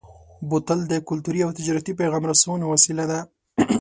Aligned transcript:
بوتل 0.49 0.79
د 0.87 0.93
کلتوري 1.09 1.39
او 1.43 1.51
تجارتي 1.57 1.91
پیغام 1.99 2.23
رسونې 2.31 2.65
وسیله 2.67 3.05
ده. 3.11 3.19